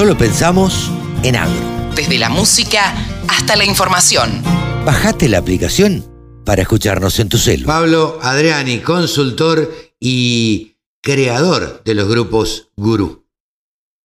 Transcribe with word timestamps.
solo 0.00 0.16
pensamos 0.16 0.90
en 1.22 1.36
agro. 1.36 1.92
Desde 1.94 2.16
la 2.16 2.30
música 2.30 2.94
hasta 3.28 3.54
la 3.54 3.66
información. 3.66 4.42
Bajate 4.86 5.28
la 5.28 5.36
aplicación 5.36 6.06
para 6.46 6.62
escucharnos 6.62 7.18
en 7.18 7.28
tu 7.28 7.36
celu. 7.36 7.66
Pablo 7.66 8.18
Adriani, 8.22 8.78
consultor 8.78 9.70
y 10.00 10.78
creador 11.02 11.82
de 11.84 11.94
los 11.94 12.08
grupos 12.08 12.70
Gurú. 12.78 13.26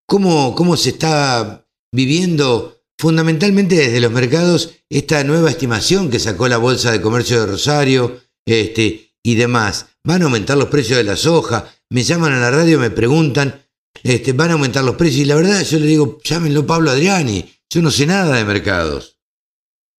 ¿Cómo, 0.05 0.53
cómo 0.53 0.75
se 0.75 0.89
está 0.89 1.65
viviendo 1.93 2.81
fundamentalmente 2.99 3.75
desde 3.75 4.01
los 4.01 4.11
mercados 4.11 4.71
esta 4.89 5.23
nueva 5.23 5.49
estimación 5.49 6.09
que 6.09 6.19
sacó 6.19 6.49
la 6.49 6.57
Bolsa 6.57 6.91
de 6.91 6.99
Comercio 6.99 7.39
de 7.39 7.45
Rosario 7.45 8.19
este, 8.45 9.13
y 9.23 9.35
demás? 9.35 9.85
¿Van 10.03 10.23
a 10.23 10.25
aumentar 10.25 10.57
los 10.57 10.67
precios 10.67 10.97
de 10.97 11.05
la 11.05 11.15
soja? 11.15 11.73
Me 11.89 12.03
llaman 12.03 12.33
a 12.33 12.41
la 12.41 12.51
radio, 12.51 12.81
me 12.81 12.89
preguntan, 12.89 13.64
este, 14.03 14.33
van 14.33 14.51
a 14.51 14.53
aumentar 14.53 14.83
los 14.83 14.95
precios. 14.95 15.21
Y 15.21 15.25
la 15.25 15.35
verdad, 15.35 15.61
yo 15.61 15.79
le 15.79 15.85
digo, 15.85 16.17
llámenlo 16.23 16.65
Pablo 16.65 16.91
Adriani, 16.91 17.43
yo 17.69 17.81
no 17.81 17.89
sé 17.89 18.05
nada 18.05 18.35
de 18.35 18.45
mercados. 18.45 19.19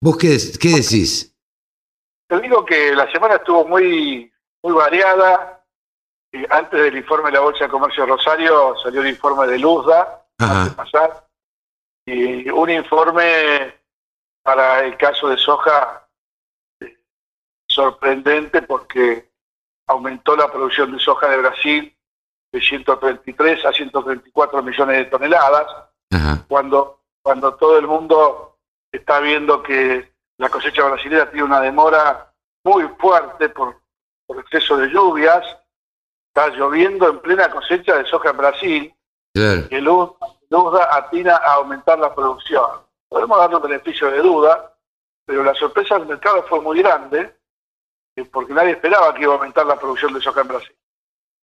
¿Vos 0.00 0.16
qué, 0.18 0.38
qué 0.60 0.76
decís? 0.76 1.34
Te 2.28 2.40
digo 2.40 2.64
que 2.64 2.94
la 2.94 3.10
semana 3.10 3.36
estuvo 3.36 3.66
muy, 3.66 4.32
muy 4.62 4.72
variada. 4.72 5.64
antes 6.50 6.80
del 6.80 6.96
informe 6.96 7.26
de 7.26 7.32
la 7.32 7.40
Bolsa 7.40 7.64
de 7.64 7.70
Comercio 7.70 8.04
de 8.04 8.10
Rosario 8.10 8.76
salió 8.82 9.00
el 9.00 9.08
informe 9.08 9.46
de 9.46 9.58
Luzda, 9.58 10.26
antes 10.38 10.70
de 10.70 10.76
pasar, 10.76 11.28
y 12.04 12.48
un 12.50 12.70
informe 12.70 13.74
para 14.42 14.84
el 14.84 14.96
caso 14.96 15.28
de 15.28 15.38
soja 15.38 16.08
eh, 16.80 16.96
sorprendente 17.68 18.62
porque 18.62 19.30
aumentó 19.88 20.36
la 20.36 20.50
producción 20.50 20.92
de 20.92 21.00
soja 21.00 21.28
de 21.28 21.36
Brasil 21.38 21.95
de 22.56 22.62
133 22.62 23.66
a 23.66 23.72
134 23.72 24.62
millones 24.62 24.96
de 24.96 25.04
toneladas, 25.04 25.66
cuando 26.48 27.00
cuando 27.26 27.56
todo 27.56 27.76
el 27.76 27.88
mundo 27.88 28.56
está 28.92 29.18
viendo 29.18 29.60
que 29.60 30.12
la 30.38 30.48
cosecha 30.48 30.84
brasileña 30.84 31.28
tiene 31.28 31.42
una 31.42 31.60
demora 31.60 32.32
muy 32.64 32.84
fuerte 33.00 33.48
por, 33.48 33.80
por 34.24 34.38
exceso 34.38 34.76
de 34.76 34.86
lluvias, 34.86 35.44
está 36.28 36.50
lloviendo 36.50 37.08
en 37.08 37.18
plena 37.18 37.50
cosecha 37.50 37.96
de 37.96 38.04
soja 38.04 38.30
en 38.30 38.36
Brasil, 38.36 38.94
que 39.34 39.80
luz, 39.80 40.12
duda 40.48 40.88
atina 40.96 41.34
a 41.34 41.54
aumentar 41.54 41.98
la 41.98 42.14
producción. 42.14 42.64
Podemos 43.08 43.36
darle 43.38 43.56
un 43.56 43.62
beneficio 43.62 44.08
de 44.08 44.18
duda, 44.18 44.76
pero 45.24 45.42
la 45.42 45.54
sorpresa 45.54 45.98
del 45.98 46.06
mercado 46.06 46.44
fue 46.44 46.60
muy 46.60 46.78
grande, 46.78 47.36
eh, 48.14 48.24
porque 48.24 48.54
nadie 48.54 48.70
esperaba 48.70 49.12
que 49.14 49.22
iba 49.22 49.32
a 49.32 49.36
aumentar 49.36 49.66
la 49.66 49.80
producción 49.80 50.14
de 50.14 50.20
soja 50.20 50.42
en 50.42 50.48
Brasil. 50.48 50.76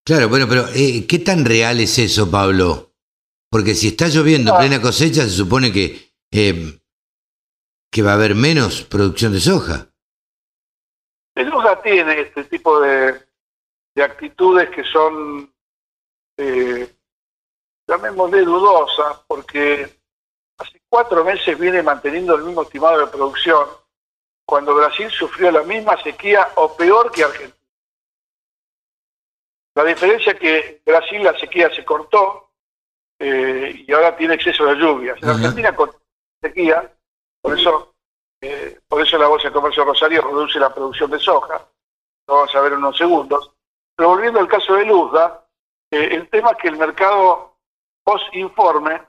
Claro, 0.05 0.27
bueno, 0.27 0.47
pero 0.49 0.65
eh, 0.75 1.05
¿qué 1.07 1.19
tan 1.19 1.45
real 1.45 1.79
es 1.79 1.97
eso, 1.97 2.29
Pablo? 2.29 2.91
Porque 3.49 3.73
si 3.73 3.89
está 3.89 4.07
lloviendo 4.07 4.51
en 4.51 4.57
plena 4.57 4.81
cosecha, 4.81 5.21
se 5.23 5.29
supone 5.29 5.71
que, 5.71 6.11
eh, 6.31 6.77
que 7.89 8.01
va 8.01 8.11
a 8.11 8.15
haber 8.15 8.35
menos 8.35 8.83
producción 8.83 9.31
de 9.31 9.39
soja. 9.39 9.87
El 11.35 11.49
soja 11.49 11.81
tiene 11.81 12.19
este 12.19 12.43
tipo 12.43 12.81
de, 12.81 13.21
actitudes 13.95 14.69
que 14.71 14.83
son, 14.83 15.53
eh, 16.37 16.93
llamémosle 17.87 18.41
dudosas, 18.41 19.19
porque 19.25 19.89
hace 20.57 20.81
cuatro 20.89 21.23
meses 21.23 21.57
viene 21.57 21.81
manteniendo 21.81 22.35
el 22.35 22.43
mismo 22.43 22.63
estimado 22.63 22.99
de 22.99 23.07
producción, 23.07 23.67
cuando 24.45 24.75
Brasil 24.75 25.09
sufrió 25.11 25.49
la 25.49 25.63
misma 25.63 26.01
sequía 26.03 26.49
o 26.55 26.75
peor 26.75 27.09
que 27.11 27.23
Argentina. 27.23 27.62
La 29.75 29.83
diferencia 29.83 30.33
es 30.33 30.39
que 30.39 30.81
Brasil 30.85 31.23
la 31.23 31.37
sequía 31.37 31.73
se 31.73 31.83
cortó, 31.83 32.43
eh, 33.25 33.85
y 33.87 33.93
ahora 33.93 34.17
tiene 34.17 34.33
exceso 34.33 34.65
de 34.65 34.75
lluvias. 34.75 35.17
En 35.21 35.29
Argentina 35.29 35.73
con 35.73 35.91
sequía, 36.41 36.91
por 37.41 37.57
eso, 37.57 37.95
eh, 38.41 38.79
por 38.87 39.01
eso 39.01 39.17
la 39.17 39.27
Bolsa 39.27 39.47
de 39.47 39.53
Comercio 39.53 39.85
Rosario 39.85 40.21
reduce 40.21 40.59
la 40.59 40.73
producción 40.73 41.09
de 41.09 41.19
soja. 41.19 41.65
Lo 42.27 42.35
vamos 42.35 42.53
a 42.53 42.61
ver 42.61 42.73
en 42.73 42.79
unos 42.79 42.97
segundos. 42.97 43.51
Pero 43.95 44.09
volviendo 44.09 44.41
al 44.41 44.47
caso 44.47 44.75
de 44.75 44.85
Luzda, 44.85 45.45
eh, 45.89 46.09
el 46.11 46.29
tema 46.29 46.51
es 46.51 46.57
que 46.57 46.67
el 46.67 46.77
mercado 46.77 47.55
post-informe 48.03 49.01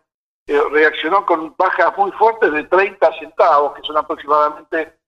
reaccionó 0.47 1.25
con 1.25 1.55
bajas 1.57 1.97
muy 1.97 2.13
fuertes 2.13 2.53
de 2.53 2.65
30 2.65 3.19
centavos, 3.19 3.75
que 3.75 3.83
son 3.83 3.97
aproximadamente 3.97 4.99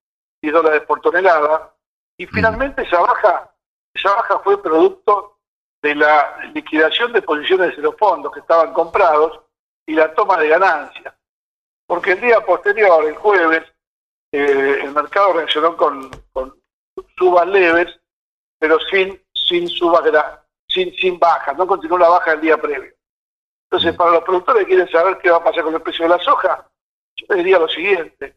10 0.41 0.55
dólares 0.55 0.83
por 0.87 1.00
tonelada, 1.00 1.75
y 2.17 2.27
finalmente 2.27 2.83
esa 2.83 3.00
baja, 3.00 3.55
esa 3.93 4.15
baja 4.15 4.38
fue 4.38 4.61
producto 4.62 5.36
de 5.87 5.95
la 5.95 6.51
liquidación 6.53 7.13
de 7.13 7.23
posiciones 7.23 7.77
de 7.77 7.83
los 7.83 7.97
fondos 7.97 8.33
que 8.33 8.41
estaban 8.41 8.73
comprados 8.73 9.41
y 9.87 9.95
la 9.95 10.13
toma 10.15 10.37
de 10.39 10.49
ganancias. 10.49 11.15
Porque 11.87 12.13
el 12.13 12.21
día 12.21 12.41
posterior, 12.41 13.05
el 13.05 13.15
jueves, 13.15 13.63
eh, 14.33 14.81
el 14.83 14.91
mercado 14.91 15.35
reaccionó 15.35 15.77
con, 15.77 16.11
subas 17.17 17.47
leves, 17.47 18.01
pero 18.59 18.81
sin, 18.91 19.23
sin 19.33 19.69
subas 19.69 20.03
sin, 20.69 20.93
sin 20.97 21.19
bajas, 21.21 21.57
no 21.57 21.69
continuó 21.69 21.99
la 21.99 22.09
baja 22.09 22.33
el 22.33 22.41
día 22.41 22.57
previo. 22.57 22.93
Entonces, 23.71 23.95
para 23.97 24.11
los 24.11 24.25
productores 24.25 24.63
que 24.63 24.71
quieren 24.71 24.89
saber 24.89 25.19
qué 25.19 25.31
va 25.31 25.37
a 25.37 25.45
pasar 25.45 25.63
con 25.63 25.75
el 25.75 25.83
precio 25.83 26.05
de 26.05 26.17
la 26.17 26.19
soja, 26.19 26.69
yo 27.15 27.27
les 27.29 27.39
diría 27.39 27.61
lo 27.61 27.69
siguiente. 27.69 28.37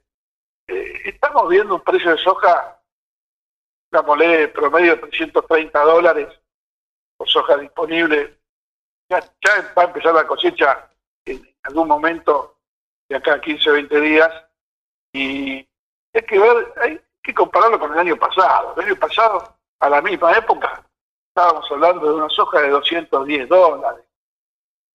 Eh, 0.68 1.02
estamos 1.06 1.50
viendo 1.50 1.76
un 1.76 1.82
precio 1.82 2.12
de 2.12 2.18
soja, 2.20 2.80
digámosle, 3.92 4.50
promedio 4.50 4.96
de 4.96 5.02
330 5.02 5.80
dólares 5.82 6.40
por 7.20 7.30
soja 7.30 7.58
disponible. 7.58 8.40
Ya, 9.10 9.20
va 9.78 9.84
a 9.84 9.86
empezar 9.86 10.14
la 10.14 10.26
cosecha 10.26 10.90
en 11.26 11.42
algún 11.64 11.88
momento 11.88 12.56
de 13.10 13.18
acá 13.18 13.34
a 13.34 13.42
15 13.42 13.70
o 13.70 13.74
20 13.74 14.02
días 14.02 14.32
y 15.14 15.68
hay 16.14 16.22
que 16.28 16.40
ver, 16.40 16.74
hay 16.82 17.02
que 17.22 17.34
compararlo 17.34 17.78
con 17.80 17.92
el 17.92 18.00
año 18.00 18.16
pasado. 18.16 18.74
El 18.78 18.86
año 18.86 18.96
pasado, 18.96 19.58
a 19.80 19.90
la 19.90 20.02
misma 20.02 20.32
época, 20.38 20.84
estábamos 21.28 21.70
hablando 21.70 22.08
de 22.08 22.14
una 22.16 22.30
soja 22.30 22.62
de 22.62 22.70
210 22.70 23.50
dólares. 23.50 24.06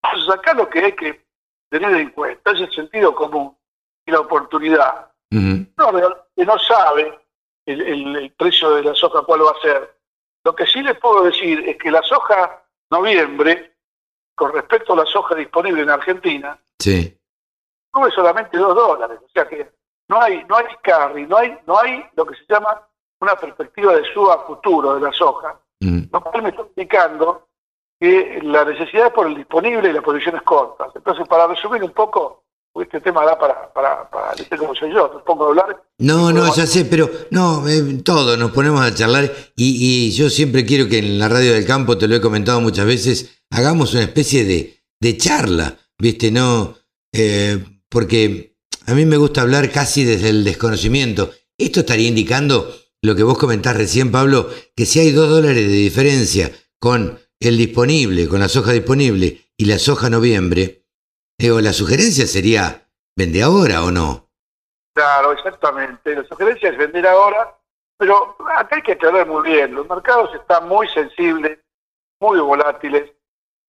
Entonces 0.03 0.35
acá 0.35 0.55
lo 0.55 0.69
que 0.69 0.79
hay 0.79 0.93
que 0.93 1.25
tener 1.71 1.95
en 1.95 2.11
cuenta 2.11 2.53
es 2.53 2.61
el 2.63 2.73
sentido 2.73 3.15
común 3.15 3.57
y 4.07 4.13
la 4.13 4.21
oportunidad. 4.21 5.13
no, 5.31 5.93
que 6.37 6.45
no 6.47 6.59
sabe 6.59 7.19
el, 7.67 8.17
el, 8.17 8.31
precio 8.33 8.77
de 8.77 8.85
la 8.85 8.95
soja 8.95 9.23
cuál 9.23 9.45
va 9.45 9.51
a 9.51 9.61
ser, 9.61 9.94
lo 10.45 10.55
que 10.55 10.67
sí 10.67 10.83
les 10.83 10.99
puedo 10.99 11.25
decir 11.25 11.67
es 11.69 11.77
que 11.79 11.91
la 11.91 12.03
soja 12.03 12.63
noviembre, 12.91 13.77
con 14.35 14.53
respecto 14.53 14.93
a 14.93 14.97
la 14.97 15.07
soja 15.07 15.35
disponible 15.35 15.83
en 15.83 15.91
Argentina, 15.91 16.59
sí. 16.79 17.19
sube 17.93 18.11
solamente 18.11 18.59
2 18.59 18.75
dólares. 18.75 19.19
O 19.25 19.29
sea 19.31 19.49
que 19.49 19.71
no 20.09 20.21
hay, 20.21 20.45
no 20.45 20.57
hay 20.57 20.67
carry, 20.83 21.27
no 21.27 21.39
hay, 21.39 21.59
no 21.67 21.79
hay 21.79 22.05
lo 22.15 22.27
que 22.27 22.37
se 22.37 22.45
llama 22.49 22.87
una 23.21 23.37
perspectiva 23.37 23.97
de 23.97 24.05
suba 24.13 24.45
futuro 24.47 24.95
de 24.95 25.01
la 25.01 25.13
soja. 25.13 25.59
Mm. 25.81 26.03
Lo 26.13 26.21
cual 26.21 26.43
me 26.43 26.49
está 26.51 26.63
indicando 26.63 27.49
que 27.99 28.41
la 28.43 28.65
necesidad 28.65 29.07
es 29.07 29.13
por 29.13 29.27
el 29.27 29.37
disponible 29.37 29.89
y 29.89 29.93
las 29.93 30.05
posiciones 30.05 30.43
cortas. 30.43 30.95
Entonces, 30.95 31.27
para 31.27 31.47
resumir 31.47 31.83
un 31.83 31.93
poco, 31.93 32.44
este 32.83 33.01
tema 33.01 33.25
da 33.25 33.39
para, 33.39 33.73
para, 33.73 34.11
para 34.11 34.35
soy 34.37 34.93
yo, 34.93 35.23
pongo 35.25 35.47
a 35.47 35.49
hablar. 35.49 35.83
No, 35.99 36.33
no, 36.33 36.55
ya 36.55 36.67
sé, 36.67 36.85
pero 36.85 37.09
no, 37.31 37.69
eh, 37.69 38.01
todo, 38.05 38.37
nos 38.37 38.51
ponemos 38.51 38.81
a 38.81 38.95
charlar 38.95 39.31
y, 39.55 40.09
y, 40.09 40.11
yo 40.11 40.29
siempre 40.29 40.67
quiero 40.67 40.89
que 40.89 40.99
en 40.99 41.19
la 41.19 41.29
radio 41.29 41.53
del 41.53 41.67
campo, 41.67 41.97
te 41.97 42.09
lo 42.09 42.17
he 42.17 42.21
comentado 42.21 42.61
muchas 42.61 42.87
veces, 42.87 43.43
hagamos 43.51 43.93
una 43.95 44.03
especie 44.03 44.45
de, 44.45 44.81
de 45.01 45.17
charla, 45.17 45.77
¿viste? 45.99 46.31
No, 46.31 46.77
eh, 47.13 47.63
porque 47.89 48.57
a 48.87 48.95
mí 48.95 49.07
me 49.07 49.17
gusta 49.17 49.43
hablar 49.43 49.71
casi 49.71 50.05
desde 50.05 50.31
el 50.31 50.45
desconocimiento. 50.45 51.31
Esto 51.57 51.81
estaría 51.81 52.09
indicando 52.09 52.75
lo 53.03 53.15
que 53.15 53.23
vos 53.23 53.39
comentás 53.39 53.77
recién, 53.77 54.11
Pablo, 54.11 54.51
que 54.75 54.87
si 54.87 54.99
hay 54.99 55.13
dos 55.13 55.31
dólares 55.31 55.69
de 55.69 55.75
diferencia 55.75 56.51
con 56.81 57.19
el 57.39 57.57
disponible, 57.57 58.27
con 58.29 58.41
la 58.41 58.49
soja 58.49 58.73
disponible 58.73 59.47
y 59.57 59.67
la 59.67 59.79
soja 59.79 60.11
noviembre, 60.11 60.84
Digo, 61.39 61.61
la 61.61 61.73
sugerencia 61.73 62.27
sería, 62.27 62.89
¿vende 63.17 63.43
ahora 63.43 63.83
o 63.85 63.91
no? 63.91 64.29
Claro, 64.95 65.33
exactamente. 65.33 66.15
La 66.15 66.25
sugerencia 66.25 66.71
es 66.71 66.79
vender 66.79 67.07
ahora, 67.07 67.57
pero 67.99 68.37
acá 68.57 68.77
hay 68.77 68.83
que 68.83 68.93
aclarar 68.93 69.27
muy 69.27 69.43
bien. 69.43 69.75
Los 69.75 69.89
mercados 69.89 70.35
están 70.35 70.69
muy 70.69 70.89
sensibles, 70.89 71.59
muy 72.21 72.39
volátiles, 72.39 73.11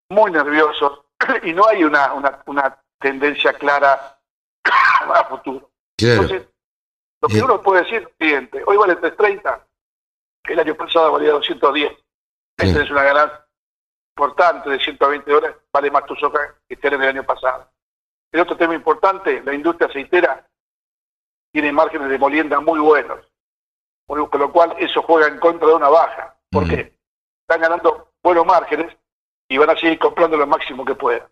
muy 0.09 0.31
nerviosos, 0.31 1.01
y 1.43 1.53
no 1.53 1.67
hay 1.67 1.83
una, 1.83 2.13
una, 2.45 2.79
tendencia 2.99 3.53
clara 3.53 4.19
a 4.63 5.25
futuro. 5.25 5.69
Entonces, 5.99 6.43
lo 7.21 7.27
que 7.27 7.41
uno 7.41 7.61
puede 7.61 7.83
decir 7.83 7.97
es 7.97 8.03
lo 8.03 8.11
siguiente, 8.19 8.63
hoy 8.65 8.77
vale 8.77 8.95
330, 8.95 9.67
el 10.45 10.59
año 10.59 10.75
pasado 10.75 11.11
valía 11.11 11.31
210. 11.31 11.91
Esa 12.57 12.83
es 12.83 12.89
una 12.89 13.03
ganancia 13.03 13.44
importante 14.15 14.69
de 14.69 14.79
120 14.79 15.29
dólares, 15.29 15.57
vale 15.73 15.91
más 15.91 16.05
tu 16.05 16.15
soja 16.15 16.55
que 16.69 16.79
en 16.81 16.93
el 16.93 17.09
año 17.09 17.23
pasado. 17.25 17.69
El 18.31 18.39
otro 18.39 18.55
tema 18.55 18.73
importante, 18.73 19.41
la 19.43 19.53
industria 19.53 19.87
aceitera 19.87 20.47
tiene 21.51 21.71
márgenes 21.73 22.09
de 22.09 22.17
molienda 22.17 22.61
muy 22.61 22.79
buenos, 22.79 23.19
con 24.07 24.17
lo 24.17 24.51
cual 24.53 24.75
eso 24.79 25.01
juega 25.01 25.27
en 25.27 25.37
contra 25.39 25.67
de 25.67 25.73
una 25.73 25.89
baja. 25.89 26.37
¿Por 26.49 26.67
qué? 26.67 26.97
Están 27.41 27.61
ganando 27.61 28.13
buenos 28.23 28.45
márgenes 28.45 28.95
y 29.49 29.57
van 29.57 29.69
a 29.69 29.75
seguir 29.75 29.99
comprando 29.99 30.37
lo 30.37 30.47
máximo 30.47 30.85
que 30.85 30.95
puedan. 30.95 31.27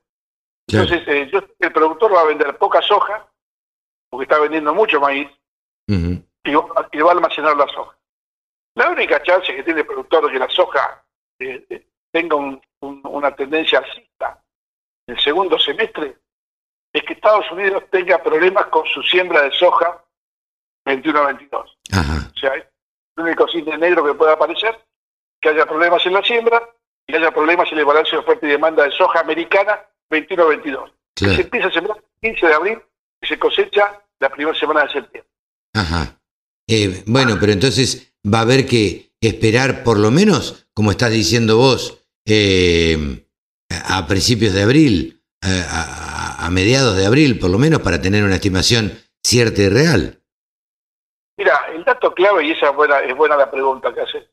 Entonces, 0.67 1.07
eh, 1.07 1.29
yo 1.31 1.39
el 1.59 1.71
productor 1.71 2.13
va 2.13 2.21
a 2.21 2.25
vender 2.25 2.57
poca 2.57 2.81
soja, 2.81 3.27
porque 4.09 4.23
está 4.23 4.39
vendiendo 4.39 4.73
mucho 4.73 4.99
maíz, 4.99 5.29
Ujú. 5.87 6.21
y 6.43 6.53
va, 6.53 6.89
y 6.91 6.99
va 6.99 7.09
a 7.11 7.13
almacenar 7.13 7.55
la 7.55 7.67
soja. 7.67 7.97
La 8.75 8.89
única 8.89 9.21
chance 9.23 9.55
que 9.55 9.63
tiene 9.63 9.81
el 9.81 9.87
productor 9.87 10.25
de 10.25 10.33
que 10.33 10.39
la 10.39 10.49
soja 10.49 11.03
eh, 11.39 11.65
eh, 11.69 11.87
tenga 12.13 12.35
un- 12.35 12.61
un- 12.81 13.01
una 13.03 13.35
tendencia 13.35 13.79
alcista 13.79 14.41
en 15.07 15.15
el 15.15 15.21
segundo 15.21 15.57
semestre 15.59 16.17
es 16.93 17.03
que 17.03 17.13
Estados 17.13 17.51
Unidos 17.51 17.83
tenga 17.91 18.21
problemas 18.21 18.67
con 18.67 18.85
su 18.87 19.01
siembra 19.01 19.41
de 19.41 19.51
soja 19.51 20.03
21-22. 20.85 21.77
Ajá. 21.91 22.31
O 22.35 22.39
sea, 22.39 22.55
es 22.55 22.65
el 23.17 23.23
único 23.23 23.47
cisne 23.47 23.77
negro 23.77 24.05
que 24.05 24.13
pueda 24.13 24.33
aparecer, 24.33 24.79
que 25.41 25.49
haya 25.49 25.65
problemas 25.65 26.05
en 26.05 26.13
la 26.13 26.23
siembra 26.23 26.61
y 27.07 27.15
haya 27.15 27.31
problemas 27.31 27.71
en 27.71 27.79
el 27.79 27.85
balance 27.85 28.11
de 28.11 28.17
oferta 28.17 28.45
y 28.45 28.49
demanda 28.49 28.83
de 28.83 28.91
soja 28.91 29.19
americana 29.21 29.79
21-22. 30.09 30.91
Se 31.35 31.41
empieza 31.41 31.67
a 31.67 31.71
sembrar 31.71 31.97
el 31.97 32.31
15 32.31 32.47
de 32.47 32.53
abril 32.53 32.81
y 33.21 33.27
se 33.27 33.39
cosecha 33.39 34.01
la 34.19 34.29
primera 34.29 34.57
semana 34.57 34.83
de 34.83 34.91
septiembre. 34.93 35.29
Ajá. 35.73 36.19
Eh, 36.67 37.03
bueno, 37.07 37.37
pero 37.39 37.51
entonces 37.51 38.13
va 38.25 38.39
a 38.39 38.41
haber 38.43 38.65
que 38.67 39.11
esperar 39.21 39.83
por 39.83 39.97
lo 39.99 40.11
menos, 40.11 40.67
como 40.73 40.91
estás 40.91 41.11
diciendo 41.11 41.57
vos, 41.57 42.02
eh, 42.25 43.25
a 43.89 44.05
principios 44.07 44.53
de 44.53 44.63
abril, 44.63 45.21
eh, 45.41 45.63
a, 45.69 45.81
a- 46.41 46.45
a 46.45 46.49
mediados 46.49 46.95
de 46.97 47.05
abril 47.05 47.39
por 47.39 47.49
lo 47.49 47.57
menos, 47.57 47.81
para 47.81 48.01
tener 48.01 48.23
una 48.23 48.35
estimación 48.35 48.91
cierta 49.23 49.61
y 49.61 49.69
real. 49.69 50.19
Mira, 51.37 51.59
el 51.73 51.83
dato 51.83 52.13
clave, 52.13 52.45
y 52.45 52.51
esa 52.51 52.69
es 52.69 52.75
buena, 52.75 52.99
es 52.99 53.15
buena 53.15 53.35
la 53.35 53.49
pregunta 53.49 53.93
que 53.93 54.01
hace, 54.01 54.29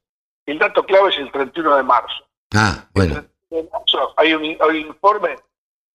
el 0.46 0.58
dato 0.58 0.84
clave 0.84 1.10
es 1.10 1.18
el 1.18 1.30
31 1.32 1.76
de 1.76 1.82
marzo. 1.82 2.26
Ah, 2.54 2.88
bueno, 2.92 3.14
El 3.16 3.22
31 3.48 3.62
de 3.62 3.68
marzo 3.72 4.14
hay 4.16 4.34
un, 4.34 4.44
hay 4.44 4.56
un 4.68 4.76
informe 4.76 5.36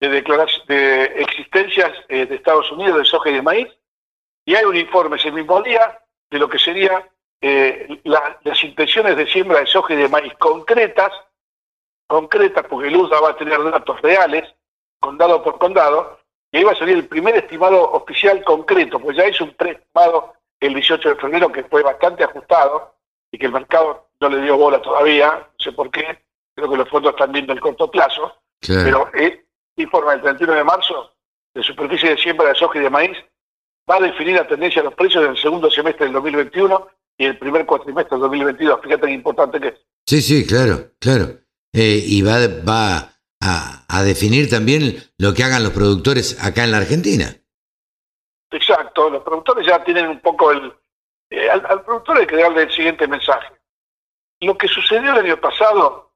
de, 0.00 0.08
declaración, 0.08 0.66
de 0.66 1.04
existencias 1.22 1.92
eh, 2.08 2.26
de 2.26 2.34
Estados 2.34 2.70
Unidos 2.72 2.98
de 2.98 3.04
soja 3.04 3.30
y 3.30 3.34
de 3.34 3.42
maíz, 3.42 3.68
y 4.44 4.54
hay 4.54 4.64
un 4.64 4.76
informe 4.76 5.16
ese 5.16 5.30
mismo 5.30 5.62
día 5.62 5.98
de 6.30 6.38
lo 6.38 6.48
que 6.48 6.58
sería 6.58 7.08
eh, 7.40 8.00
la- 8.04 8.38
las 8.44 8.62
intenciones 8.64 9.16
de 9.16 9.26
siembra 9.26 9.60
de 9.60 9.66
soja 9.66 9.94
y 9.94 9.96
de 9.98 10.08
maíz 10.08 10.32
concretas, 10.38 11.12
concretas, 12.06 12.64
porque 12.68 12.88
el 12.88 12.96
USDA 12.96 13.20
va 13.20 13.30
a 13.30 13.36
tener 13.36 13.62
datos 13.70 14.00
reales, 14.02 14.44
condado 15.00 15.42
por 15.42 15.58
condado, 15.58 16.18
y 16.52 16.58
ahí 16.58 16.64
va 16.64 16.72
a 16.72 16.76
salir 16.76 16.96
el 16.96 17.08
primer 17.08 17.36
estimado 17.36 17.90
oficial 17.92 18.42
concreto, 18.44 18.98
pues 18.98 19.16
ya 19.16 19.24
es 19.24 19.40
un 19.40 19.54
preestimado 19.54 20.34
el 20.60 20.74
18 20.74 21.08
de 21.08 21.16
febrero 21.16 21.52
que 21.52 21.64
fue 21.64 21.82
bastante 21.82 22.24
ajustado 22.24 22.94
y 23.30 23.38
que 23.38 23.46
el 23.46 23.52
mercado 23.52 24.08
no 24.20 24.28
le 24.28 24.40
dio 24.40 24.56
bola 24.56 24.80
todavía, 24.80 25.30
no 25.30 25.64
sé 25.64 25.72
por 25.72 25.90
qué, 25.90 26.24
creo 26.54 26.70
que 26.70 26.76
los 26.76 26.88
fondos 26.88 27.12
están 27.12 27.32
viendo 27.32 27.52
el 27.52 27.60
corto 27.60 27.90
plazo, 27.90 28.34
pero 28.60 29.10
el 29.12 29.44
informe 29.76 30.12
del 30.12 30.22
31 30.22 30.54
de 30.54 30.64
marzo 30.64 31.12
de 31.54 31.62
superficie 31.62 32.10
de 32.10 32.18
siembra 32.18 32.48
de 32.48 32.54
soja 32.54 32.78
y 32.78 32.82
de 32.82 32.90
maíz 32.90 33.16
va 33.90 33.96
a 33.96 34.00
definir 34.00 34.36
la 34.36 34.46
tendencia 34.46 34.82
de 34.82 34.86
los 34.86 34.94
precios 34.94 35.24
en 35.24 35.30
el 35.30 35.36
segundo 35.36 35.70
semestre 35.70 36.06
del 36.06 36.14
2021 36.14 36.88
y 37.18 37.26
el 37.26 37.38
primer 37.38 37.64
cuatrimestre 37.64 38.16
del 38.16 38.22
2022. 38.22 38.80
Fíjate 38.82 39.06
qué 39.06 39.12
importante 39.12 39.60
que 39.60 39.68
es. 39.68 39.74
Sí, 40.06 40.20
sí, 40.20 40.46
claro, 40.46 40.90
claro. 40.98 41.45
Eh, 41.76 42.02
y 42.06 42.22
va, 42.22 42.38
va 42.66 43.12
a, 43.40 43.84
a 43.88 44.02
definir 44.02 44.48
también 44.48 44.96
lo 45.18 45.34
que 45.34 45.44
hagan 45.44 45.62
los 45.62 45.72
productores 45.72 46.42
acá 46.42 46.64
en 46.64 46.70
la 46.72 46.78
Argentina. 46.78 47.26
Exacto, 48.50 49.10
los 49.10 49.22
productores 49.22 49.66
ya 49.66 49.82
tienen 49.84 50.08
un 50.08 50.20
poco 50.20 50.52
el... 50.52 50.72
eh, 51.30 51.50
al, 51.50 51.66
al 51.66 51.84
productor 51.84 52.16
hay 52.18 52.26
que 52.26 52.36
darle 52.36 52.62
el 52.62 52.72
siguiente 52.72 53.06
mensaje. 53.06 53.52
Lo 54.40 54.56
que 54.56 54.68
sucedió 54.68 55.12
el 55.12 55.24
año 55.26 55.40
pasado 55.40 56.12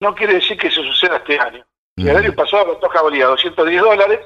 no 0.00 0.14
quiere 0.14 0.34
decir 0.34 0.56
que 0.56 0.70
se 0.70 0.82
suceda 0.82 1.16
este 1.16 1.38
año. 1.38 1.66
El 1.96 2.16
año 2.16 2.32
pasado 2.32 2.74
la 2.74 2.80
soja 2.80 3.02
valía 3.02 3.26
210 3.26 3.82
dólares 3.82 4.20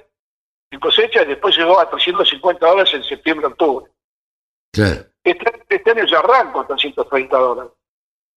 en 0.70 0.78
cosecha 0.80 1.22
y 1.22 1.26
después 1.26 1.56
llegó 1.56 1.80
a 1.80 1.88
350 1.88 2.66
dólares 2.66 2.92
en 2.92 3.02
septiembre-octubre. 3.04 3.90
Claro, 4.74 5.06
Este, 5.24 5.64
este 5.70 5.90
año 5.90 6.04
ya 6.04 6.18
arranca 6.18 6.52
con 6.52 6.66
330 6.66 7.38
dólares. 7.38 7.72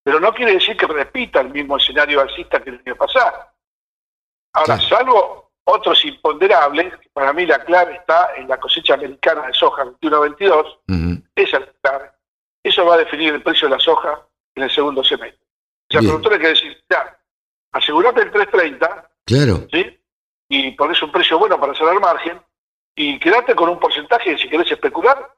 Pero 0.06 0.20
no 0.20 0.32
quiere 0.36 0.54
decir 0.54 0.78
que 0.78 0.86
repita 0.86 1.42
el 1.42 1.50
mismo 1.50 1.78
escenario 1.78 2.22
alcista 2.22 2.62
que 2.64 2.70
el 2.70 2.82
año 2.86 2.96
pasado. 2.96 3.48
Ahora, 4.54 4.78
Claro. 4.78 4.82
salvo 4.84 5.52
otros 5.64 6.06
imponderables, 6.06 6.94
para 7.12 7.34
mí 7.34 7.44
la 7.48 7.66
clave 7.66 7.96
está 7.96 8.36
en 8.38 8.48
la 8.48 8.60
cosecha 8.60 8.94
americana 8.94 9.48
de 9.48 9.54
soja 9.56 9.84
21-22, 9.84 10.78
ujú, 10.88 11.24
esa 11.36 11.58
es 11.58 11.66
la 11.66 11.74
clave. 11.82 12.12
Eso 12.64 12.86
va 12.86 12.94
a 12.94 12.98
definir 13.00 13.34
el 13.34 13.42
precio 13.42 13.68
de 13.68 13.76
la 13.76 13.80
soja 13.80 14.22
en 14.54 14.64
el 14.64 14.70
segundo 14.70 15.04
semestre. 15.04 15.44
O 15.90 15.92
sea, 15.92 16.02
el 16.02 16.08
productor 16.08 16.34
hay 16.34 16.40
que 16.40 16.48
decir, 16.50 16.84
ya, 16.88 17.20
asegurate 17.72 18.22
el 18.22 18.32
330, 18.32 19.10
claro, 19.26 19.68
¿sí? 19.72 20.00
Y 20.50 20.72
pones 20.74 21.02
un 21.02 21.12
precio 21.12 21.40
bueno 21.40 21.60
para 21.60 21.74
cerrar 21.74 22.00
margen 22.00 22.40
y 22.96 23.18
quedate 23.20 23.56
con 23.56 23.70
un 23.70 23.80
porcentaje, 23.80 24.38
si 24.38 24.48
querés 24.48 24.72
especular, 24.72 25.34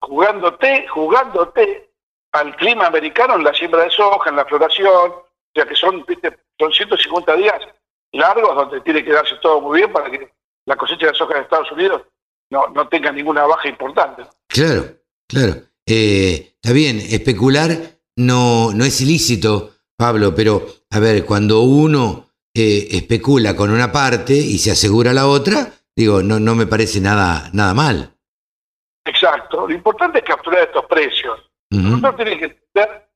jugándote, 0.00 0.86
jugándote 0.86 1.91
al 2.32 2.56
clima 2.56 2.86
americano 2.86 3.36
en 3.36 3.44
la 3.44 3.54
siembra 3.54 3.84
de 3.84 3.90
soja, 3.90 4.30
en 4.30 4.36
la 4.36 4.44
floración, 4.44 5.12
o 5.12 5.26
sea 5.54 5.64
que 5.64 5.74
son, 5.74 6.04
¿viste? 6.06 6.36
son 6.58 6.72
150 6.72 7.36
días 7.36 7.60
largos 8.12 8.54
donde 8.54 8.80
tiene 8.80 9.04
que 9.04 9.12
darse 9.12 9.36
todo 9.42 9.60
muy 9.60 9.78
bien 9.78 9.92
para 9.92 10.10
que 10.10 10.30
la 10.66 10.76
cosecha 10.76 11.06
de 11.06 11.14
soja 11.14 11.34
de 11.34 11.40
Estados 11.40 11.70
Unidos 11.72 12.02
no, 12.50 12.68
no 12.68 12.88
tenga 12.88 13.10
ninguna 13.12 13.44
baja 13.44 13.68
importante. 13.68 14.24
claro, 14.48 14.84
claro. 15.28 15.54
Eh, 15.84 16.54
está 16.54 16.72
bien, 16.72 16.98
especular 16.98 17.70
no, 18.16 18.72
no 18.72 18.84
es 18.84 19.00
ilícito, 19.00 19.72
Pablo, 19.96 20.34
pero 20.34 20.64
a 20.90 20.98
ver, 21.00 21.24
cuando 21.24 21.62
uno 21.62 22.28
eh, 22.54 22.88
especula 22.92 23.56
con 23.56 23.70
una 23.70 23.90
parte 23.90 24.34
y 24.34 24.58
se 24.58 24.70
asegura 24.70 25.12
la 25.12 25.26
otra, 25.26 25.72
digo, 25.96 26.22
no, 26.22 26.38
no 26.38 26.54
me 26.54 26.66
parece 26.66 27.00
nada, 27.00 27.50
nada 27.52 27.74
mal. 27.74 28.14
Exacto. 29.04 29.66
Lo 29.66 29.74
importante 29.74 30.18
es 30.18 30.24
capturar 30.24 30.62
estos 30.62 30.84
precios. 30.86 31.51
El 31.72 31.78
Ujú, 31.80 31.88
productor 32.00 32.16
tiene 32.16 32.38
que 32.38 32.44
entender 32.44 33.08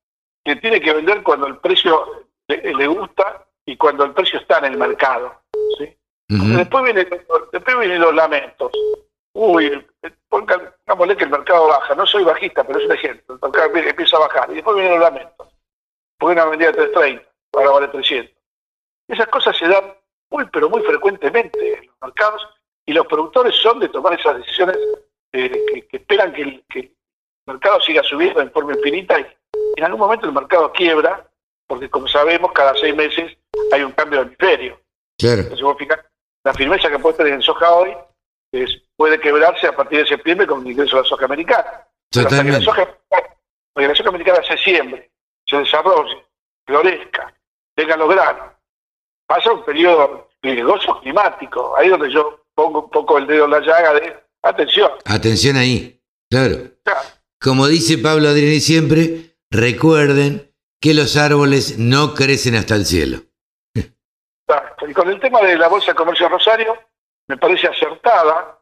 que 0.44 0.56
tiene 0.56 0.80
que 0.80 0.92
vender 0.92 1.22
cuando 1.22 1.46
el 1.46 1.58
precio 1.58 2.26
le, 2.48 2.74
le 2.74 2.86
gusta 2.86 3.46
y 3.66 3.76
cuando 3.76 4.04
el 4.04 4.12
precio 4.12 4.38
está 4.40 4.58
en 4.58 4.66
el 4.66 4.78
mercado. 4.78 5.42
¿sí? 5.78 5.96
Después, 6.28 6.84
vienen, 6.84 7.08
después 7.52 7.78
vienen 7.78 8.00
los 8.00 8.14
lamentos. 8.14 8.72
Uy, 9.34 9.84
pongan- 10.28 10.72
pongámosle 10.84 11.16
que 11.16 11.24
el 11.24 11.30
mercado 11.30 11.68
baja. 11.68 11.94
No 11.94 12.06
soy 12.06 12.24
bajista, 12.24 12.64
pero 12.64 12.78
es 12.78 12.86
un 12.86 12.92
ejemplo. 12.92 13.34
El 13.34 13.40
mercado 13.42 13.76
empieza- 13.76 14.16
a 14.16 14.20
bajar. 14.20 14.50
Y 14.50 14.54
después 14.54 14.76
vienen 14.76 14.92
los 14.98 15.00
lamentos. 15.02 15.48
Porque 16.18 16.32
una 16.32 16.44
vendía 16.46 16.70
a 16.70 16.72
330, 16.72 17.24
ahora 17.52 17.70
vale 17.70 17.88
300. 17.88 18.34
Esas 19.08 19.26
cosas 19.28 19.56
se 19.56 19.68
dan 19.68 19.94
muy, 20.30 20.46
pero 20.46 20.70
muy 20.70 20.80
frecuentemente 20.82 21.74
en 21.78 21.86
los 21.86 21.96
mercados 22.00 22.48
y 22.86 22.92
los 22.92 23.06
productores 23.06 23.54
son 23.56 23.78
de 23.80 23.88
tomar 23.88 24.18
esas 24.18 24.38
decisiones 24.38 24.78
eh, 25.32 25.50
que, 25.72 25.86
que 25.86 25.96
esperan 25.98 26.32
que 26.32 26.42
el, 26.42 26.64
que 26.68 26.95
mercado 27.46 27.80
siga 27.80 28.02
subiendo 28.02 28.40
en 28.40 28.50
forma 28.52 28.74
infinita 28.74 29.18
y 29.20 29.26
en 29.76 29.84
algún 29.84 30.00
momento 30.00 30.26
el 30.26 30.32
mercado 30.32 30.72
quiebra, 30.72 31.28
porque 31.66 31.88
como 31.88 32.08
sabemos, 32.08 32.52
cada 32.52 32.74
seis 32.74 32.94
meses 32.94 33.36
hay 33.72 33.82
un 33.82 33.92
cambio 33.92 34.20
de 34.20 34.26
hemisferio. 34.26 34.80
claro, 35.18 35.40
Entonces, 35.42 35.62
vos 35.62 35.76
fijás, 35.78 36.00
la 36.44 36.54
firmeza 36.54 36.90
que 36.90 36.98
puede 36.98 37.16
tener 37.16 37.32
en 37.34 37.42
soja 37.42 37.72
hoy 37.72 37.96
es- 38.52 38.82
puede 38.96 39.18
quebrarse 39.20 39.66
a 39.66 39.76
partir 39.76 39.98
de 40.00 40.06
septiembre 40.06 40.46
con 40.46 40.60
el 40.62 40.72
ingreso 40.72 40.96
de 40.96 41.02
la 41.02 41.08
soja 41.08 41.24
americana. 41.26 41.86
Pero 42.12 42.28
hasta 42.28 42.44
que 42.44 42.50
la 42.50 42.60
soja, 42.60 42.88
la 43.74 44.08
americana 44.08 44.42
se 44.46 44.56
siembre, 44.58 45.10
se 45.46 45.56
desarrolle, 45.58 46.24
florezca, 46.66 47.34
tenga 47.74 47.96
los 47.96 48.08
granos, 48.08 48.52
pasa 49.26 49.52
un 49.52 49.64
periodo 49.64 50.28
riesgoso 50.42 51.00
climático. 51.00 51.76
Ahí 51.76 51.86
es 51.86 51.90
donde 51.92 52.10
yo 52.10 52.40
pongo 52.54 52.84
un 52.84 52.90
poco 52.90 53.18
el 53.18 53.26
dedo 53.26 53.44
en 53.46 53.50
la 53.50 53.60
llaga 53.60 53.94
de 53.94 54.16
atención. 54.42 54.92
Atención 55.04 55.56
ahí, 55.56 56.00
claro. 56.30 56.56
Claro, 56.84 57.00
Como 57.46 57.68
dice 57.68 57.96
Pablo 57.96 58.28
Adriani 58.28 58.58
siempre, 58.58 59.36
recuerden 59.52 60.52
que 60.80 60.94
los 60.94 61.16
árboles 61.16 61.78
no 61.78 62.12
crecen 62.12 62.56
hasta 62.56 62.74
el 62.74 62.84
cielo. 62.84 63.18
Y 64.88 64.92
con 64.92 65.08
el 65.08 65.20
tema 65.20 65.40
de 65.42 65.56
la 65.56 65.68
Bolsa 65.68 65.92
de 65.92 65.94
Comercio 65.94 66.28
Rosario, 66.28 66.76
me 67.28 67.36
parece 67.36 67.68
acertada 67.68 68.58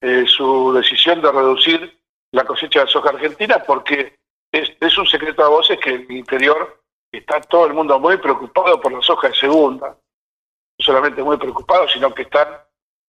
eh, 0.00 0.24
su 0.28 0.72
decisión 0.72 1.20
de 1.20 1.32
reducir 1.32 2.00
la 2.30 2.44
cosecha 2.44 2.84
de 2.84 2.92
soja 2.92 3.08
argentina 3.08 3.60
porque 3.66 4.16
es, 4.52 4.70
es 4.80 4.98
un 4.98 5.08
secreto 5.08 5.42
a 5.42 5.48
voces 5.48 5.76
que 5.80 5.94
en 5.94 6.02
el 6.02 6.18
interior 6.18 6.80
está 7.10 7.40
todo 7.40 7.66
el 7.66 7.74
mundo 7.74 7.98
muy 7.98 8.18
preocupado 8.18 8.80
por 8.80 8.92
la 8.92 9.02
soja 9.02 9.30
de 9.30 9.34
segunda. 9.34 9.88
No 9.88 10.84
solamente 10.84 11.24
muy 11.24 11.38
preocupado, 11.38 11.88
sino 11.88 12.14
que 12.14 12.22
están 12.22 12.46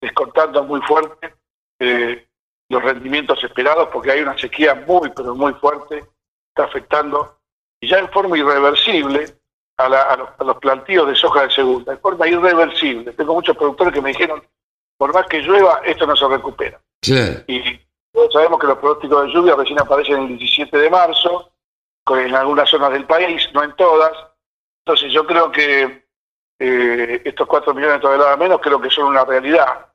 descontando 0.02 0.64
muy 0.64 0.82
fuerte 0.82 1.36
eh, 1.80 2.29
los 2.70 2.84
rendimientos 2.84 3.44
esperados 3.44 3.90
porque 3.92 4.12
hay 4.12 4.22
una 4.22 4.38
sequía 4.38 4.76
muy, 4.88 5.10
pero 5.16 5.36
muy 5.36 5.54
fuerte, 5.54 6.06
está 6.50 6.66
afectando 6.66 7.38
y 7.82 7.88
ya 7.90 7.98
en 8.00 8.10
forma 8.10 8.38
irreversible 8.38 9.36
a, 9.78 9.90
la- 9.90 10.02
a 10.04 10.18
los, 10.18 10.30
a 10.38 10.44
los 10.44 10.58
plantíos 10.58 11.08
de 11.08 11.16
soja 11.16 11.44
de 11.44 11.52
segunda, 11.52 11.94
de 11.94 11.98
forma 12.00 12.28
irreversible. 12.28 13.12
Tengo 13.14 13.34
muchos 13.34 13.56
productores 13.58 13.94
que 13.94 14.02
me 14.02 14.10
dijeron, 14.10 14.44
por 14.98 15.14
más 15.14 15.26
que 15.28 15.40
llueva, 15.40 15.82
esto 15.86 16.06
no 16.06 16.16
se 16.16 16.28
recupera. 16.28 16.80
Y 17.48 17.80
todos 18.12 18.34
sabemos 18.34 18.60
que 18.60 18.68
los 18.68 18.78
pronósticos 18.78 19.24
de 19.24 19.32
lluvia 19.32 19.56
recién 19.56 19.80
aparecen 19.80 20.20
el 20.24 20.28
17 20.38 20.78
de 20.78 20.90
marzo, 20.90 21.52
en 22.12 22.36
algunas 22.36 22.70
zonas 22.70 22.92
del 22.92 23.06
país, 23.06 23.48
no 23.54 23.64
en 23.64 23.74
todas. 23.76 24.12
Entonces 24.86 25.14
yo 25.14 25.26
creo 25.26 25.52
que 25.52 26.06
eh, 26.60 27.22
estos 27.24 27.48
4 27.48 27.74
millones 27.74 27.98
de 27.98 28.02
toneladas 28.02 28.38
menos 28.38 28.60
creo 28.62 28.82
que 28.82 28.90
son 28.90 29.06
una 29.06 29.24
realidad. 29.24 29.89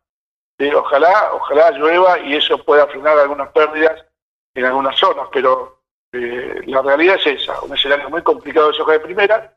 Ojalá, 0.59 1.31
ojalá 1.33 1.71
llueva 1.73 2.19
y 2.21 2.37
eso 2.37 2.63
pueda 2.65 2.87
frenar 2.87 3.19
algunas 3.19 3.51
pérdidas 3.51 4.05
en 4.55 4.65
algunas 4.65 4.99
zonas, 4.99 5.29
pero 5.33 5.83
eh, 6.13 6.61
la 6.67 6.81
realidad 6.81 7.17
es 7.17 7.43
esa, 7.43 7.61
un 7.63 7.75
escenario 7.75 8.09
muy 8.09 8.23
complicado 8.23 8.69
de 8.69 8.75
soja 8.75 8.93
de 8.93 9.01
primera, 9.01 9.57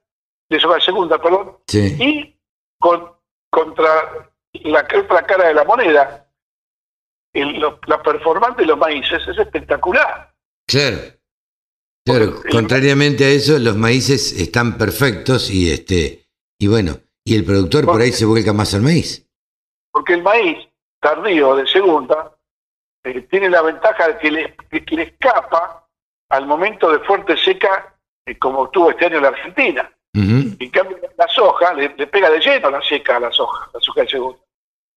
de 0.49 0.59
soja 0.59 0.75
de 0.75 0.81
segunda, 0.81 1.21
perdón, 1.21 1.57
y 1.71 2.35
con, 2.79 3.11
contra 3.51 4.31
la 4.53 4.87
otra 4.99 5.25
cara 5.25 5.49
de 5.49 5.53
la 5.53 5.63
moneda, 5.63 6.27
la 7.33 8.01
performance 8.01 8.57
de 8.57 8.65
los 8.65 8.77
maíces 8.77 9.21
es 9.27 9.37
espectacular. 9.37 10.33
Claro. 10.67 10.97
Claro, 12.03 12.41
contrariamente 12.49 13.25
a 13.25 13.29
eso, 13.29 13.59
los 13.59 13.75
maíces 13.75 14.31
están 14.31 14.77
perfectos 14.77 15.51
y 15.51 15.69
este 15.69 16.25
y 16.57 16.67
bueno, 16.67 17.01
y 17.25 17.35
el 17.35 17.43
productor 17.43 17.85
por 17.85 17.99
ahí 17.99 18.13
se 18.13 18.25
vuelca 18.25 18.53
más 18.53 18.73
al 18.73 18.81
maíz. 18.81 19.27
Porque 19.91 20.13
el 20.13 20.23
maíz 20.23 20.57
tardío 20.99 21.55
de 21.55 21.67
segunda 21.67 22.31
eh, 23.03 23.21
tiene 23.29 23.49
la 23.49 23.61
ventaja 23.61 24.07
de 24.07 24.17
que 24.17 24.31
le, 24.31 25.03
escapa 25.03 25.87
al 26.29 26.45
momento 26.45 26.91
de 26.91 26.99
fuerte 26.99 27.37
seca 27.37 27.95
eh, 28.25 28.37
como 28.37 28.69
tuvo 28.69 28.91
este 28.91 29.05
año 29.05 29.21
la 29.21 29.29
Argentina. 29.29 29.91
En 30.13 30.71
cambio, 30.71 30.97
la 31.15 31.27
soja 31.27 31.73
le, 31.75 31.89
pega 31.89 32.31
de 32.31 32.39
lleno 32.39 32.71
la 32.71 32.81
seca 32.81 33.17
a 33.17 33.19
la 33.19 33.31
soja, 33.31 33.69
la 33.71 33.79
soja 33.79 34.01
de 34.01 34.07
segunda. 34.09 34.39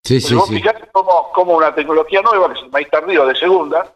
Sí, 0.03 0.19
sí, 0.19 0.33
vos 0.33 0.49
fijate 0.49 0.87
como, 0.91 1.57
una 1.57 1.75
tecnología 1.75 2.23
nueva, 2.23 2.51
que 2.51 2.57
es 2.57 2.65
el 2.65 2.71
maíz 2.71 2.89
tardío 2.89 3.27
de 3.27 3.35
segunda, 3.35 3.95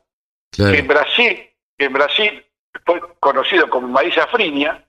que 0.51 0.77
en 0.77 0.87
Brasil, 0.87 1.49
que 1.75 1.85
en 1.85 1.93
Brasil 1.93 2.45
fue 2.85 3.01
conocido 3.19 3.67
como 3.71 3.87
maíz 3.87 4.15
afrinia, 4.19 4.85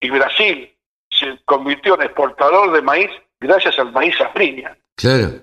y 0.00 0.10
Brasil 0.10 0.70
se 1.10 1.38
convirtió 1.46 1.94
en 1.94 2.02
exportador 2.02 2.72
de 2.72 2.82
maíz 2.82 3.10
gracias 3.40 3.78
al 3.78 3.90
maíz 3.90 4.20
afrinia. 4.20 4.76
Claro. 4.96 5.40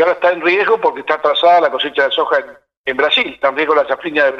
Que 0.00 0.04
ahora 0.04 0.14
está 0.14 0.32
en 0.32 0.40
riesgo 0.40 0.80
porque 0.80 1.00
está 1.00 1.16
atrasada 1.16 1.60
la 1.60 1.70
cosecha 1.70 2.04
de 2.04 2.10
soja 2.10 2.38
en, 2.86 2.96
Brasil, 2.96 3.34
está 3.34 3.48
en 3.48 3.56
riesgo 3.56 3.74
la 3.74 3.86
safrinia 3.86 4.32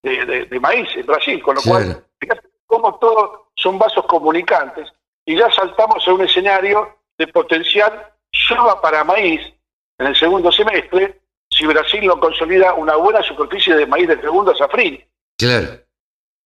de, 0.00 0.58
maíz 0.60 0.88
en 0.94 1.06
Brasil, 1.06 1.42
con 1.42 1.56
lo 1.56 1.62
cual, 1.62 2.04
fíjate 2.20 2.48
cómo 2.66 3.00
todos 3.00 3.48
son 3.56 3.80
vasos 3.80 4.06
comunicantes, 4.06 4.86
y 5.26 5.36
ya 5.36 5.50
saltamos 5.50 6.06
a 6.06 6.12
un 6.12 6.22
escenario 6.22 7.00
de 7.18 7.26
potencial 7.26 8.12
soja 8.30 8.80
para 8.80 9.02
maíz 9.02 9.40
en 9.98 10.06
el 10.06 10.14
segundo 10.14 10.52
semestre, 10.52 11.20
si 11.50 11.66
Brasil 11.66 12.06
no 12.06 12.20
consolida 12.20 12.74
una 12.74 12.94
buena 12.94 13.20
superficie 13.24 13.74
de 13.74 13.86
maíz 13.88 14.06
de 14.06 14.20
segunda 14.20 14.54
safrina. 14.54 14.98
Claro. 15.36 15.80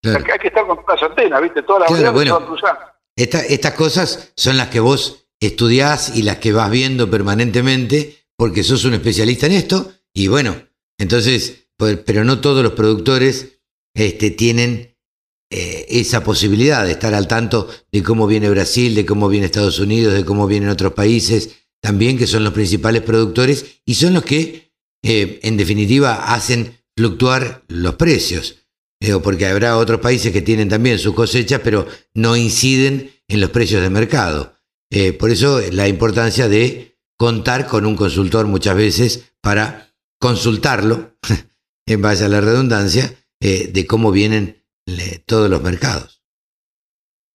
Hay 0.02 0.38
que 0.38 0.48
estar 0.48 0.66
con 0.66 0.82
todas 0.82 0.98
las 0.98 1.10
antenas, 1.10 1.42
¿viste? 1.42 1.62
Todas 1.62 1.90
las 1.90 2.00
claro, 2.00 2.14
bueno, 2.14 2.56
estas 3.16 3.74
cosas 3.74 4.32
son 4.34 4.56
las 4.56 4.68
que 4.68 4.80
vos 4.80 5.26
estudiás 5.40 6.16
y 6.16 6.22
las 6.22 6.38
que 6.38 6.54
vas 6.54 6.70
viendo 6.70 7.10
permanentemente 7.10 8.21
porque 8.42 8.64
sos 8.64 8.84
un 8.86 8.94
especialista 8.94 9.46
en 9.46 9.52
esto 9.52 9.92
y 10.12 10.26
bueno, 10.26 10.56
entonces, 10.98 11.68
pues, 11.76 11.96
pero 12.04 12.24
no 12.24 12.40
todos 12.40 12.64
los 12.64 12.72
productores 12.72 13.60
este, 13.94 14.32
tienen 14.32 14.96
eh, 15.48 15.86
esa 15.88 16.24
posibilidad 16.24 16.84
de 16.84 16.90
estar 16.90 17.14
al 17.14 17.28
tanto 17.28 17.68
de 17.92 18.02
cómo 18.02 18.26
viene 18.26 18.50
Brasil, 18.50 18.96
de 18.96 19.06
cómo 19.06 19.28
viene 19.28 19.46
Estados 19.46 19.78
Unidos, 19.78 20.14
de 20.14 20.24
cómo 20.24 20.48
vienen 20.48 20.70
otros 20.70 20.92
países 20.92 21.50
también, 21.80 22.18
que 22.18 22.26
son 22.26 22.42
los 22.42 22.52
principales 22.52 23.02
productores 23.02 23.80
y 23.86 23.94
son 23.94 24.14
los 24.14 24.24
que, 24.24 24.72
eh, 25.04 25.38
en 25.44 25.56
definitiva, 25.56 26.34
hacen 26.34 26.76
fluctuar 26.96 27.62
los 27.68 27.94
precios 27.94 28.56
porque 29.22 29.46
habrá 29.46 29.76
otros 29.78 30.00
países 30.00 30.32
que 30.32 30.42
tienen 30.42 30.68
también 30.68 30.98
sus 30.98 31.14
cosechas, 31.14 31.60
pero 31.62 31.86
no 32.14 32.36
inciden 32.36 33.12
en 33.28 33.40
los 33.40 33.50
precios 33.50 33.82
de 33.82 33.90
mercado. 33.90 34.56
Eh, 34.90 35.12
por 35.12 35.30
eso 35.30 35.60
la 35.70 35.86
importancia 35.86 36.48
de 36.48 36.91
contar 37.22 37.68
con 37.68 37.86
un 37.86 37.94
consultor 37.94 38.48
muchas 38.48 38.76
veces 38.76 39.32
para 39.40 39.86
consultarlo, 40.18 41.12
en 41.86 42.02
base 42.02 42.24
a 42.24 42.28
la 42.28 42.40
redundancia, 42.40 43.04
eh, 43.40 43.68
de 43.68 43.86
cómo 43.86 44.10
vienen 44.10 44.64
todos 45.24 45.48
los 45.48 45.62
mercados. 45.62 46.20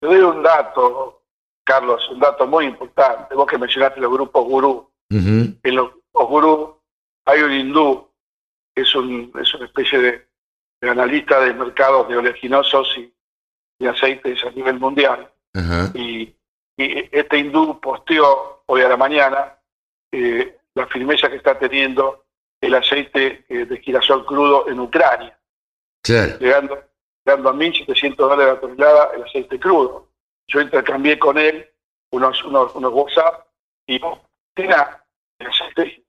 Te 0.01 0.07
doy 0.07 0.19
un 0.19 0.43
dato, 0.43 1.23
Carlos, 1.63 2.05
un 2.11 2.19
dato 2.19 2.45
muy 2.45 2.65
importante. 2.65 3.33
Vos 3.33 3.47
que 3.47 3.57
mencionaste 3.57 4.01
los 4.01 4.11
grupos 4.11 4.45
gurú. 4.45 4.91
En 5.09 5.57
los 5.63 5.91
grupos 5.91 6.27
gurú 6.27 6.81
hay 7.25 7.43
un 7.43 7.53
hindú, 7.53 8.09
que 8.75 8.81
es, 8.81 8.93
un, 8.93 9.31
es 9.39 9.53
una 9.53 9.67
especie 9.67 9.99
de 9.99 10.27
de 10.81 10.89
analista 10.89 11.39
de 11.39 11.53
mercados 11.53 12.07
de 12.07 12.17
oleaginosos 12.17 12.97
y, 12.97 13.13
aceites 13.87 14.43
a 14.43 14.51
nivel 14.51 14.79
mundial. 14.79 15.31
Y, 15.93 16.33
este 16.77 17.39
hindú 17.39 17.79
posteó 17.79 18.61
hoy 18.67 18.81
a 18.81 18.89
la 18.89 18.97
mañana 18.97 19.56
eh, 20.11 20.57
la 20.73 20.87
firmeza 20.87 21.29
que 21.29 21.37
está 21.37 21.57
teniendo 21.57 22.25
el 22.61 22.73
aceite 22.75 23.45
eh, 23.49 23.65
de 23.65 23.77
girasol 23.77 24.25
crudo 24.25 24.67
en 24.67 24.79
Ucrania, 24.79 25.37
llegando, 26.05 26.83
llegando 27.25 27.49
a 27.49 27.53
1.700 27.53 28.15
dólares 28.15 28.53
la 28.53 28.59
tonelada 28.59 29.11
el 29.15 29.23
aceite 29.23 29.59
crudo. 29.59 30.07
Yo 30.47 30.61
intercambié 30.61 31.19
con 31.19 31.37
él 31.37 31.69
unos, 32.11 32.43
unos, 32.43 32.73
unos 32.75 32.93
WhatsApp 32.93 33.47
y 33.85 33.99
tiene 34.55 34.75
el 35.39 35.47
aceite 35.47 35.81
de 35.81 36.03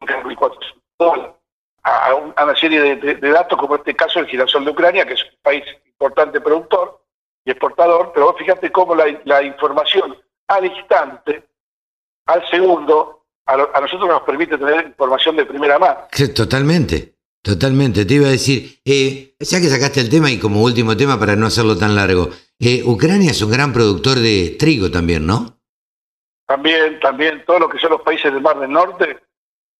1.400 0.00 0.74
dólares 0.98 1.42
a, 1.82 2.14
una 2.14 2.56
serie 2.56 2.96
de, 2.96 3.30
datos, 3.30 3.58
como 3.58 3.76
este 3.76 3.94
caso 3.94 4.20
el 4.20 4.26
girasol 4.26 4.64
de 4.64 4.70
Ucrania, 4.70 5.06
que 5.06 5.14
es 5.14 5.24
un 5.24 5.38
país 5.42 5.64
importante 5.86 6.40
productor 6.40 7.02
y 7.44 7.50
exportador, 7.50 8.12
pero 8.14 8.26
vos 8.26 8.36
fíjate 8.38 8.70
cómo 8.70 8.94
la, 8.94 9.42
información 9.42 10.16
al 10.48 10.66
instante, 10.66 11.44
al 12.26 12.48
segundo, 12.48 13.21
a, 13.46 13.80
nosotros 13.80 14.08
nos 14.08 14.22
permite 14.22 14.56
tener 14.56 14.86
información 14.86 15.36
de 15.36 15.46
primera 15.46 15.78
mano. 15.78 16.06
totalmente, 16.34 17.16
totalmente. 17.42 18.04
Te 18.04 18.14
iba 18.14 18.28
a 18.28 18.30
decir, 18.30 18.80
eh, 18.84 19.34
ya 19.38 19.60
que 19.60 19.68
sacaste 19.68 20.00
el 20.00 20.10
tema 20.10 20.30
y 20.30 20.38
como 20.38 20.62
último 20.62 20.96
tema 20.96 21.18
para 21.18 21.36
no 21.36 21.46
hacerlo 21.46 21.76
tan 21.76 21.94
largo, 21.94 22.30
eh, 22.58 22.82
Ucrania 22.84 23.32
es 23.32 23.42
un 23.42 23.50
gran 23.50 23.72
productor 23.72 24.18
de 24.18 24.56
trigo 24.58 24.90
también, 24.90 25.26
¿no? 25.26 25.58
También, 26.46 27.00
también, 27.00 27.44
todo 27.46 27.60
lo 27.60 27.68
que 27.68 27.78
son 27.78 27.90
los 27.90 28.02
países 28.02 28.32
del 28.32 28.42
Mar 28.42 28.58
del 28.60 28.70
Norte, 28.70 29.18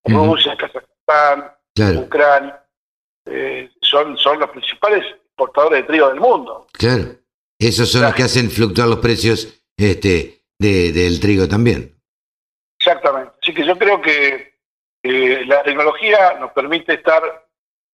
Rusia, 0.04 0.57
Kazajstán, 0.57 1.52
Ucrania, 1.99 2.64
eh, 3.26 3.71
son, 3.81 4.16
son 4.16 4.40
los 4.40 4.50
principales 4.50 5.04
exportadores 5.26 5.83
de 5.83 5.87
trigo 5.87 6.09
del 6.09 6.21
mundo. 6.21 6.66
Claro, 6.73 7.16
esos 7.59 7.90
son 7.90 8.02
los 8.02 8.14
que 8.14 8.25
hacen 8.25 8.50
fluctuar 8.50 8.88
los 8.88 8.99
precios 8.99 9.62
este, 9.76 10.45
del 10.59 11.21
trigo 11.21 11.47
también. 11.47 11.95
Exactamente, 12.81 13.31
así 13.42 13.52
que 13.52 13.66
yo 13.66 13.76
creo 13.76 14.00
que 14.00 14.52
la 15.02 15.62
tecnología 15.62 16.38
nos 16.38 16.52
permite 16.52 16.94
estar 16.94 17.22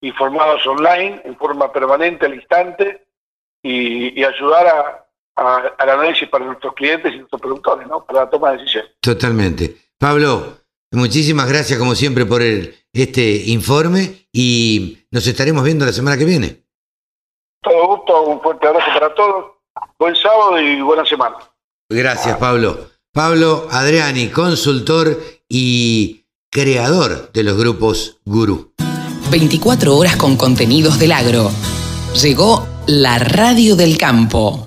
informados 0.03 0.67
online 0.67 1.23
en 1.25 1.37
forma 1.37 1.73
permanente 1.73 2.27
al 2.27 2.35
instante 2.35 3.07
y, 3.63 4.23
ayudar 4.23 4.67
a, 5.37 5.75
al 5.79 5.91
análisis 5.91 6.29
para 6.29 6.45
nuestros 6.45 6.75
clientes 6.75 7.13
y 7.13 7.19
nuestros 7.19 7.41
productores, 7.41 7.87
¿no? 7.89 8.05
Para 8.05 8.21
la 8.21 8.31
toma 8.31 8.51
de 8.51 8.59
decisiones. 8.59 8.93
Totalmente. 9.01 9.77
Pablo, 9.99 10.59
muchísimas 10.93 11.49
gracias 11.49 11.79
como 11.79 11.95
siempre 11.95 12.27
por 12.27 12.43
el, 12.43 12.75
este 12.93 13.43
informe 13.47 14.29
y 14.33 15.07
nos 15.11 15.27
estaremos 15.27 15.65
viendo 15.65 15.85
la 15.85 15.93
semana 15.93 16.17
que 16.17 16.25
viene. 16.25 16.63
Todo 17.63 17.87
gusto, 17.89 18.23
un 18.23 18.41
fuerte 18.41 18.67
abrazo 18.67 18.91
para 18.93 19.15
todos. 19.15 19.53
Buen 19.99 20.15
sábado 20.15 20.61
y 20.61 20.81
buena 20.81 21.05
semana. 21.05 21.37
Gracias, 21.89 22.37
Pablo. 22.39 22.91
Pablo 23.13 23.67
Adriani, 23.71 24.29
consultor 24.29 25.17
y 25.49 26.25
creador 26.51 27.31
de 27.33 27.43
los 27.43 27.57
grupos 27.57 28.17
Gurú. 28.25 28.73
24 29.31 29.97
horas 29.97 30.17
con 30.17 30.37
contenidos 30.37 30.99
del 30.99 31.13
agro. 31.13 31.51
Llegó 32.23 32.67
la 32.87 33.19
radio 33.19 33.77
del 33.77 33.99
campo. 33.99 34.67